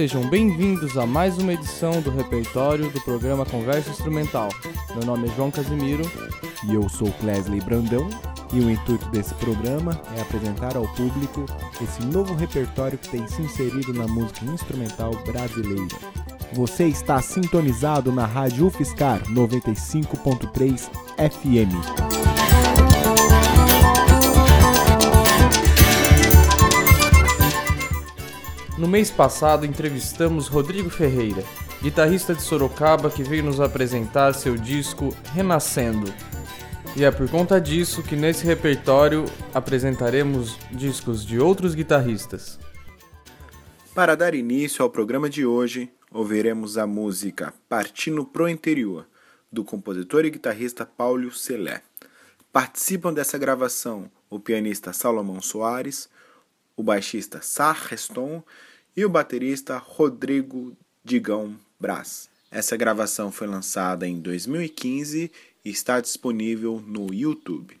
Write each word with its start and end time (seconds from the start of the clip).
sejam 0.00 0.26
bem-vindos 0.30 0.96
a 0.96 1.04
mais 1.04 1.36
uma 1.36 1.52
edição 1.52 2.00
do 2.00 2.10
repertório 2.10 2.88
do 2.88 2.98
programa 3.02 3.44
Conversa 3.44 3.90
Instrumental. 3.90 4.48
Meu 4.94 5.04
nome 5.04 5.28
é 5.28 5.36
João 5.36 5.50
Casimiro 5.50 6.10
e 6.66 6.74
eu 6.74 6.88
sou 6.88 7.12
Clesley 7.20 7.60
Brandão. 7.60 8.08
E 8.50 8.60
o 8.60 8.70
intuito 8.70 9.06
desse 9.10 9.34
programa 9.34 10.00
é 10.16 10.22
apresentar 10.22 10.74
ao 10.74 10.88
público 10.94 11.44
esse 11.82 12.02
novo 12.06 12.34
repertório 12.34 12.96
que 12.96 13.10
tem 13.10 13.28
se 13.28 13.42
inserido 13.42 13.92
na 13.92 14.08
música 14.08 14.46
instrumental 14.46 15.10
brasileira. 15.26 15.94
Você 16.54 16.86
está 16.86 17.20
sintonizado 17.20 18.10
na 18.10 18.24
Rádio 18.24 18.68
UFSCar 18.68 19.22
95.3 19.24 20.88
FM. 21.28 22.19
No 28.80 28.88
mês 28.88 29.10
passado 29.10 29.66
entrevistamos 29.66 30.48
Rodrigo 30.48 30.88
Ferreira, 30.88 31.44
guitarrista 31.82 32.34
de 32.34 32.40
Sorocaba 32.40 33.10
que 33.10 33.22
veio 33.22 33.44
nos 33.44 33.60
apresentar 33.60 34.32
seu 34.32 34.56
disco 34.56 35.14
Renascendo. 35.34 36.10
E 36.96 37.04
é 37.04 37.10
por 37.10 37.28
conta 37.28 37.60
disso 37.60 38.02
que 38.02 38.16
nesse 38.16 38.46
repertório 38.46 39.26
apresentaremos 39.52 40.56
discos 40.72 41.26
de 41.26 41.38
outros 41.38 41.74
guitarristas. 41.74 42.58
Para 43.94 44.14
dar 44.14 44.34
início 44.34 44.82
ao 44.82 44.88
programa 44.88 45.28
de 45.28 45.44
hoje, 45.44 45.92
ouviremos 46.10 46.78
a 46.78 46.86
música 46.86 47.52
Partindo 47.68 48.24
pro 48.24 48.48
Interior, 48.48 49.06
do 49.52 49.62
compositor 49.62 50.24
e 50.24 50.30
guitarrista 50.30 50.86
Paulo 50.86 51.30
Celé. 51.30 51.82
Participam 52.50 53.12
dessa 53.12 53.36
gravação 53.36 54.10
o 54.30 54.40
pianista 54.40 54.90
Salomão 54.94 55.42
Soares, 55.42 56.08
o 56.74 56.82
baixista 56.82 57.42
Sar 57.42 57.76
Reston 57.90 58.42
e 58.96 59.04
o 59.04 59.08
baterista 59.08 59.76
Rodrigo 59.78 60.76
Digão 61.04 61.56
Brás. 61.78 62.28
Essa 62.50 62.76
gravação 62.76 63.30
foi 63.30 63.46
lançada 63.46 64.06
em 64.06 64.18
2015 64.20 65.30
e 65.64 65.70
está 65.70 66.00
disponível 66.00 66.82
no 66.86 67.12
YouTube. 67.12 67.80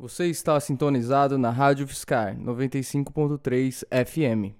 Você 0.00 0.28
está 0.28 0.58
sintonizado 0.58 1.36
na 1.36 1.50
Rádio 1.50 1.86
Fiscar 1.86 2.34
95.3 2.34 3.84
FM. 4.06 4.56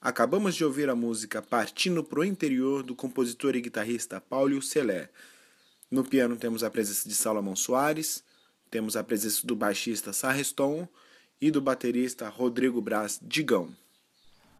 Acabamos 0.00 0.54
de 0.54 0.64
ouvir 0.64 0.88
a 0.88 0.94
música 0.94 1.42
Partindo 1.42 2.04
pro 2.04 2.22
Interior 2.22 2.84
do 2.84 2.94
compositor 2.94 3.56
e 3.56 3.60
guitarrista 3.60 4.20
Paulo 4.20 4.62
Celé. 4.62 5.10
No 5.90 6.04
piano 6.04 6.36
temos 6.36 6.62
a 6.62 6.70
presença 6.70 7.08
de 7.08 7.16
Salomão 7.16 7.56
Soares, 7.56 8.22
temos 8.70 8.94
a 8.94 9.02
presença 9.02 9.44
do 9.44 9.56
baixista 9.56 10.12
Sarreston 10.12 10.86
e 11.40 11.50
do 11.50 11.60
baterista 11.60 12.28
Rodrigo 12.28 12.80
Braz 12.80 13.18
Digão. 13.20 13.74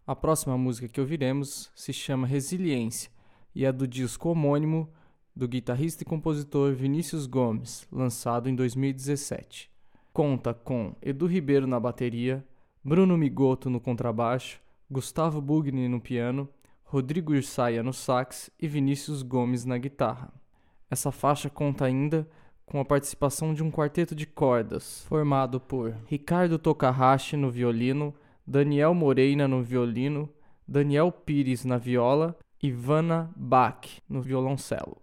A 0.04 0.16
próxima 0.16 0.58
música 0.58 0.88
que 0.88 1.00
ouviremos 1.00 1.70
se 1.72 1.92
chama 1.92 2.26
Resiliência 2.26 3.12
e 3.54 3.64
é 3.64 3.70
do 3.70 3.86
disco 3.86 4.30
homônimo 4.30 4.92
do 5.36 5.46
guitarrista 5.46 6.02
e 6.02 6.06
compositor 6.06 6.74
Vinícius 6.74 7.28
Gomes, 7.28 7.86
lançado 7.92 8.48
em 8.48 8.56
2017. 8.56 9.69
Conta 10.12 10.52
com 10.52 10.96
Edu 11.00 11.26
Ribeiro 11.26 11.66
na 11.66 11.78
bateria, 11.78 12.44
Bruno 12.82 13.16
Migoto 13.16 13.70
no 13.70 13.80
contrabaixo, 13.80 14.60
Gustavo 14.90 15.40
Bugni 15.40 15.86
no 15.86 16.00
piano, 16.00 16.48
Rodrigo 16.82 17.32
Irsaia 17.32 17.80
no 17.82 17.92
sax 17.92 18.50
e 18.58 18.66
Vinícius 18.66 19.22
Gomes 19.22 19.64
na 19.64 19.78
guitarra. 19.78 20.32
Essa 20.90 21.12
faixa 21.12 21.48
conta 21.48 21.84
ainda 21.84 22.28
com 22.66 22.80
a 22.80 22.84
participação 22.84 23.54
de 23.54 23.62
um 23.62 23.70
quarteto 23.70 24.12
de 24.12 24.26
cordas, 24.26 25.04
formado 25.04 25.60
por 25.60 25.94
Ricardo 26.06 26.58
Tokahashi 26.58 27.36
no 27.36 27.48
violino, 27.48 28.12
Daniel 28.44 28.92
Moreira 28.92 29.46
no 29.46 29.62
violino, 29.62 30.28
Daniel 30.66 31.12
Pires 31.12 31.64
na 31.64 31.78
viola 31.78 32.36
e 32.60 32.72
Vanna 32.72 33.30
Bach 33.36 33.86
no 34.08 34.20
violoncelo. 34.20 35.00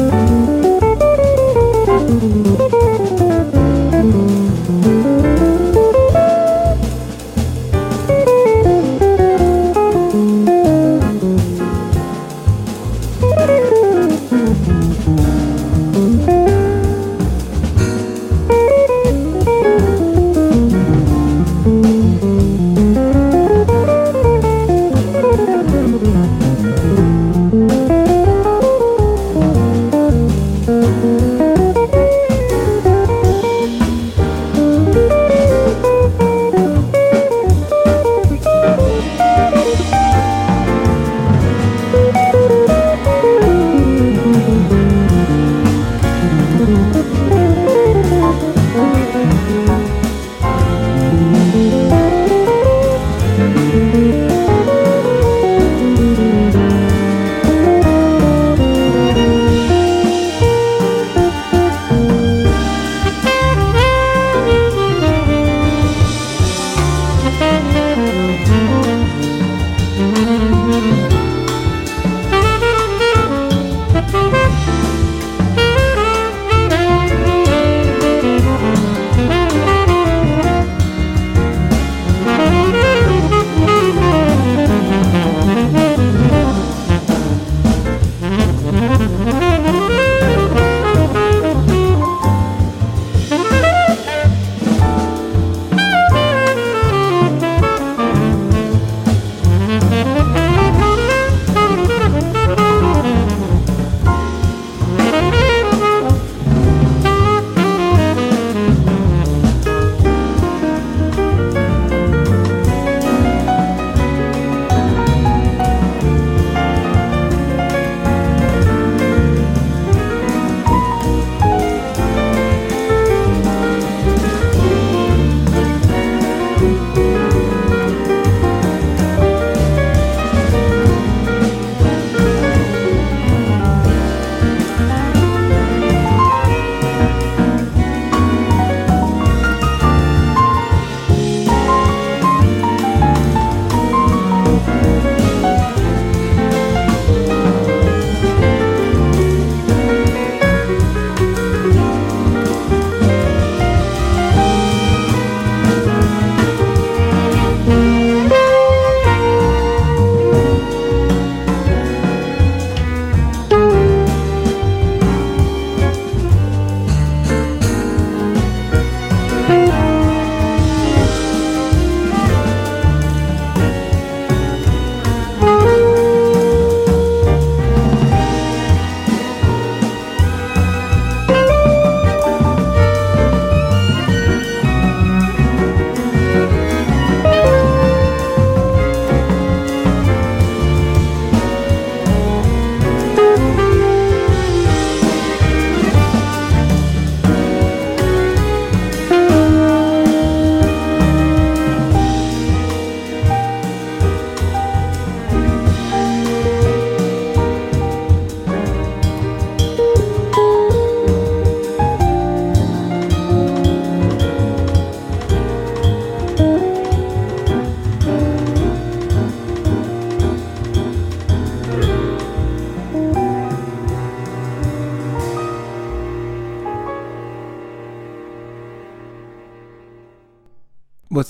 Música 0.00 0.59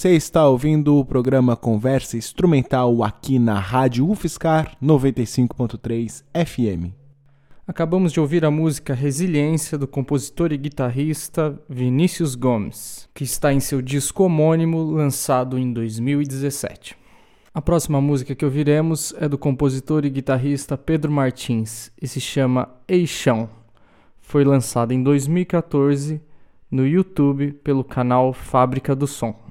Você 0.00 0.16
está 0.16 0.48
ouvindo 0.48 0.96
o 0.96 1.04
programa 1.04 1.54
Conversa 1.54 2.16
Instrumental 2.16 3.04
aqui 3.04 3.38
na 3.38 3.58
Rádio 3.58 4.08
UFSCar 4.08 4.74
95.3 4.82 6.24
FM. 6.32 6.94
Acabamos 7.68 8.10
de 8.10 8.18
ouvir 8.18 8.42
a 8.46 8.50
música 8.50 8.94
Resiliência 8.94 9.76
do 9.76 9.86
compositor 9.86 10.54
e 10.54 10.56
guitarrista 10.56 11.60
Vinícius 11.68 12.34
Gomes, 12.34 13.10
que 13.14 13.24
está 13.24 13.52
em 13.52 13.60
seu 13.60 13.82
disco 13.82 14.24
homônimo 14.24 14.82
lançado 14.82 15.58
em 15.58 15.70
2017. 15.70 16.96
A 17.52 17.60
próxima 17.60 18.00
música 18.00 18.34
que 18.34 18.46
ouviremos 18.46 19.12
é 19.18 19.28
do 19.28 19.36
compositor 19.36 20.06
e 20.06 20.08
guitarrista 20.08 20.78
Pedro 20.78 21.12
Martins 21.12 21.92
e 22.00 22.08
se 22.08 22.22
chama 22.22 22.70
Eixão. 22.88 23.50
Foi 24.18 24.44
lançada 24.44 24.94
em 24.94 25.02
2014 25.02 26.22
no 26.70 26.86
YouTube 26.86 27.52
pelo 27.62 27.84
canal 27.84 28.32
Fábrica 28.32 28.96
do 28.96 29.06
Som. 29.06 29.49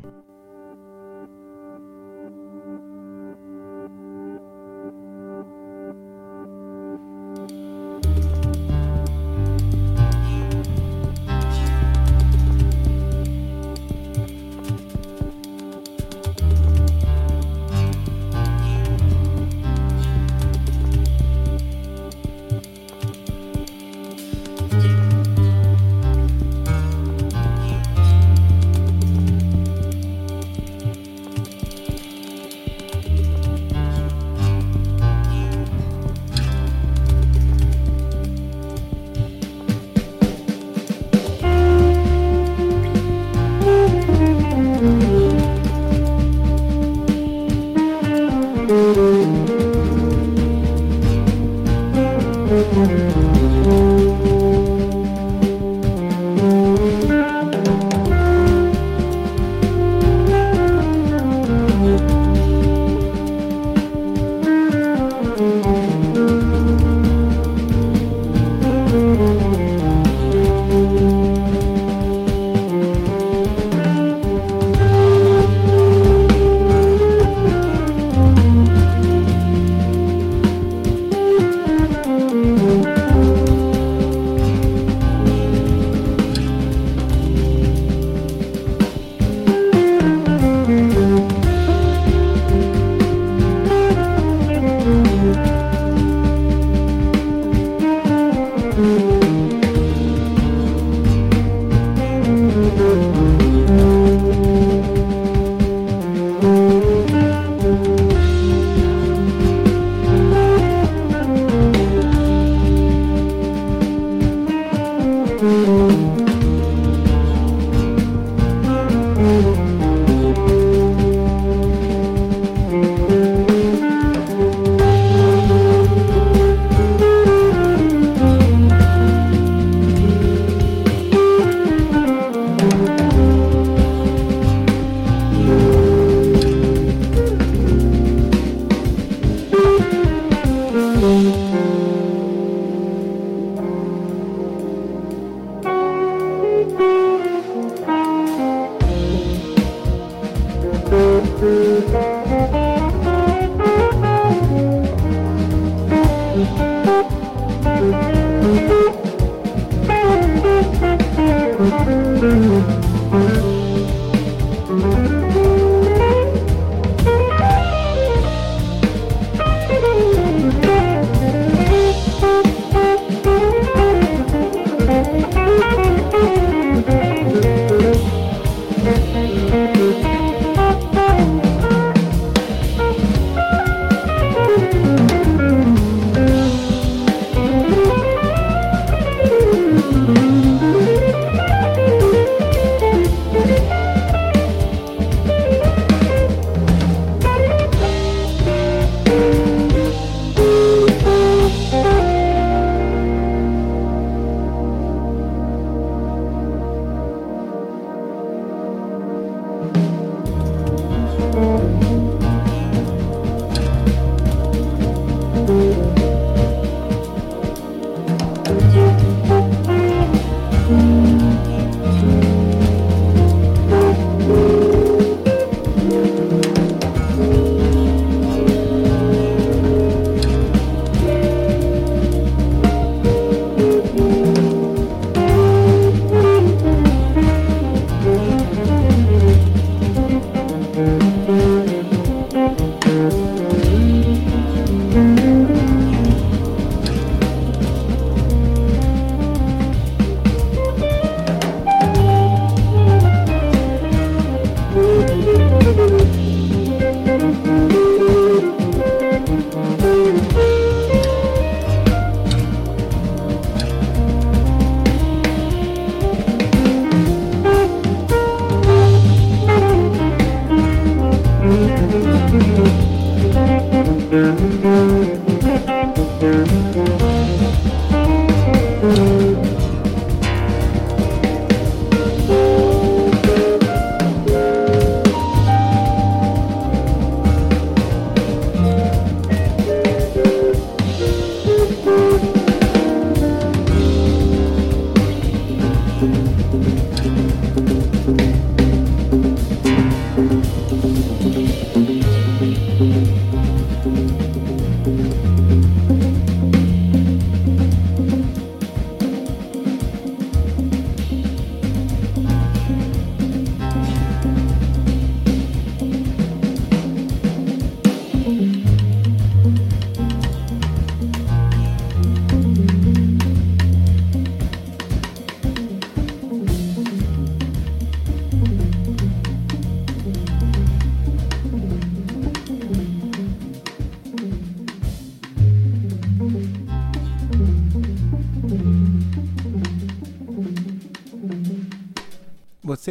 Música 115.41 116.18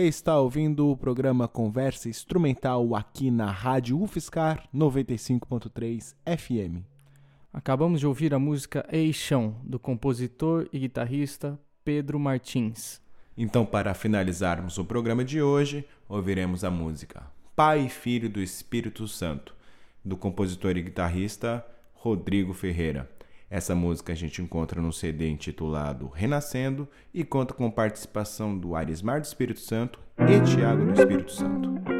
Está 0.08 0.38
ouvindo 0.40 0.88
o 0.88 0.96
programa 0.96 1.46
Conversa 1.46 2.08
Instrumental 2.08 2.96
aqui 2.96 3.30
na 3.30 3.50
Rádio 3.50 4.00
UFSCar 4.00 4.66
95.3 4.74 6.14
FM. 6.24 6.82
Acabamos 7.52 8.00
de 8.00 8.06
ouvir 8.06 8.32
a 8.32 8.38
música 8.38 8.86
Eixão, 8.90 9.56
do 9.62 9.78
compositor 9.78 10.66
e 10.72 10.78
guitarrista 10.78 11.60
Pedro 11.84 12.18
Martins. 12.18 13.02
Então, 13.36 13.66
para 13.66 13.92
finalizarmos 13.92 14.78
o 14.78 14.84
programa 14.84 15.22
de 15.24 15.42
hoje, 15.42 15.86
ouviremos 16.08 16.64
a 16.64 16.70
música 16.70 17.30
Pai 17.54 17.86
e 17.86 17.88
Filho 17.90 18.30
do 18.30 18.40
Espírito 18.40 19.06
Santo, 19.06 19.54
do 20.02 20.16
compositor 20.16 20.76
e 20.76 20.82
guitarrista 20.82 21.64
Rodrigo 21.92 22.54
Ferreira. 22.54 23.08
Essa 23.50 23.74
música 23.74 24.12
a 24.12 24.16
gente 24.16 24.42
encontra 24.42 24.80
no 24.80 24.92
CD 24.92 25.28
intitulado 25.28 26.08
Renascendo 26.08 26.86
e 27.14 27.24
conta 27.24 27.54
com 27.54 27.70
participação 27.70 28.56
do 28.56 28.74
Arismar 28.74 29.20
do 29.20 29.24
Espírito 29.24 29.60
Santo 29.60 29.98
e 30.18 30.40
Tiago 30.54 30.84
do 30.84 30.92
Espírito 30.92 31.32
Santo. 31.32 31.97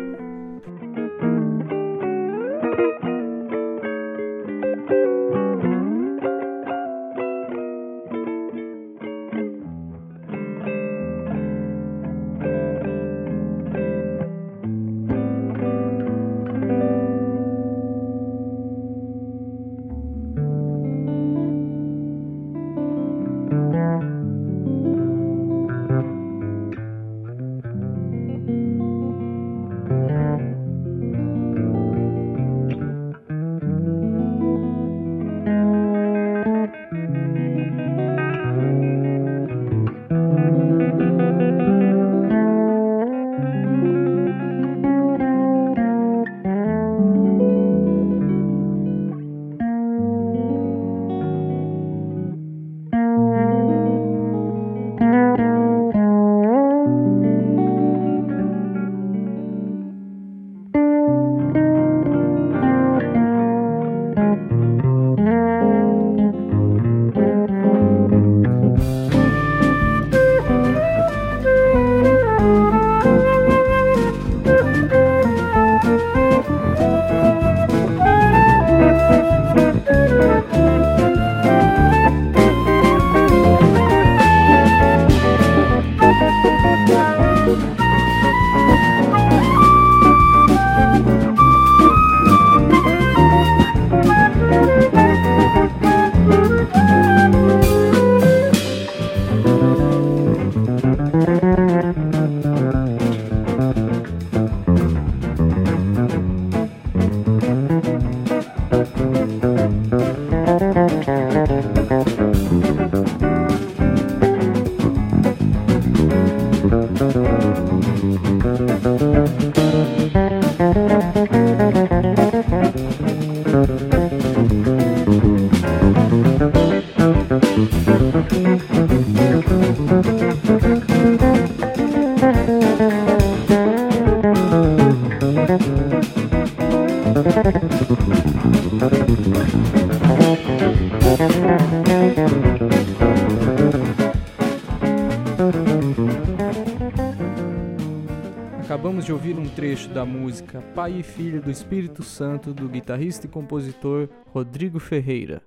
Trecho 149.59 149.89
da 149.89 150.07
música 150.07 150.63
Pai 150.73 151.01
e 151.01 151.03
Filho 151.03 151.43
do 151.43 151.51
Espírito 151.51 152.05
Santo 152.05 152.55
do 152.55 152.69
guitarrista 152.69 153.27
e 153.27 153.29
compositor 153.29 154.09
Rodrigo 154.33 154.79
Ferreira, 154.79 155.43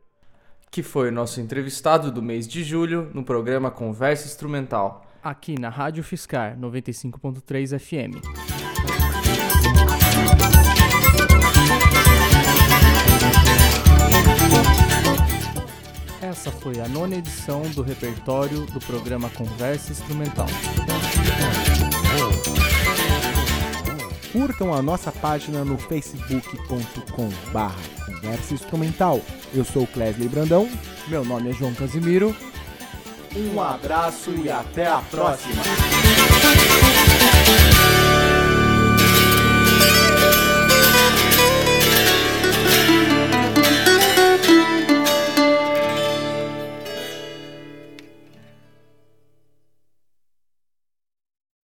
que 0.70 0.84
foi 0.84 1.08
o 1.08 1.12
nosso 1.14 1.40
entrevistado 1.40 2.12
do 2.12 2.22
mês 2.22 2.46
de 2.46 2.62
julho 2.62 3.10
no 3.14 3.24
programa 3.24 3.72
Conversa 3.72 4.28
Instrumental, 4.28 5.06
aqui 5.24 5.58
na 5.58 5.70
Rádio 5.70 6.04
Fiscar 6.04 6.60
95.3 6.60 7.80
FM. 7.80 8.20
Essa 16.22 16.52
foi 16.52 16.82
a 16.82 16.88
nona 16.90 17.16
edição 17.16 17.62
do 17.74 17.82
repertório 17.82 18.66
do 18.66 18.82
programa 18.82 19.30
Conversa 19.30 19.94
Instrumental 19.94 20.48
curtam 24.32 24.74
a 24.74 24.82
nossa 24.82 25.12
página 25.12 25.64
no 25.64 25.78
facebook.com 25.78 27.30
barra 27.52 27.76
conversa 28.06 28.54
instrumental. 28.54 29.20
Eu 29.54 29.66
sou 29.66 29.84
o 29.84 29.88
Clesley 29.88 30.28
Brandão, 30.28 30.70
meu 31.08 31.26
nome 31.26 31.50
é 31.52 31.54
João 31.54 31.74
Casimiro. 31.74 32.36
Um 33.36 33.62
abraço 33.62 34.32
e 34.32 34.50
até 34.50 34.88
a 34.88 35.02
próxima! 35.10 35.62